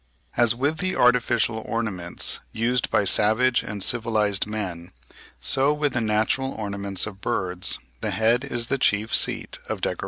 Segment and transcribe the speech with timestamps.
[0.35, 4.91] As with the artificial ornaments used by savage and civilised men,
[5.39, 9.99] so with the natural ornaments of birds, the head is the chief seat of decoration.